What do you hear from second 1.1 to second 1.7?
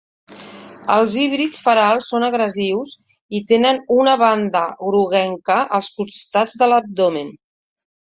híbrids